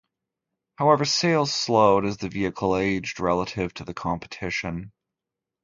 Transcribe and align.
However, 0.79 1.05
sales 1.05 1.53
slowed 1.53 2.05
as 2.05 2.17
the 2.17 2.27
vehicle 2.27 2.75
aged 2.75 3.19
relative 3.19 3.71
to 3.75 3.83
the 3.85 3.93
competition. 3.93 4.93